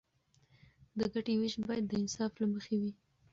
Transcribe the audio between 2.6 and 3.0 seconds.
وي.